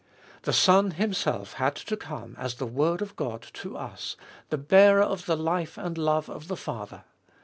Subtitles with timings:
[0.41, 4.17] The Son Himself had to come as the Word of God to us,
[4.49, 7.03] the bearer of the life and love of the Father.